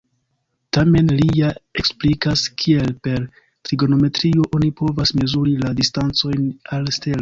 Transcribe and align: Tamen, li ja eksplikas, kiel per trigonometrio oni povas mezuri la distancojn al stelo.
Tamen, 0.77 1.11
li 1.19 1.27
ja 1.39 1.51
eksplikas, 1.83 2.47
kiel 2.63 2.91
per 3.05 3.29
trigonometrio 3.37 4.51
oni 4.61 4.75
povas 4.83 5.17
mezuri 5.23 5.59
la 5.65 5.79
distancojn 5.83 6.55
al 6.55 6.95
stelo. 7.01 7.19